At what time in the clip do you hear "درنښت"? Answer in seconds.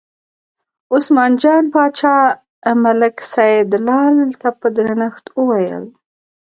4.75-5.25